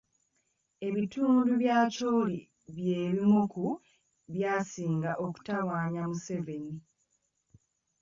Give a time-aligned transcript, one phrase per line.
[0.87, 2.39] Ebitundu bya Acholi
[2.75, 3.65] bye bimu ku
[4.33, 6.75] byasinga okutawaanya Museveni.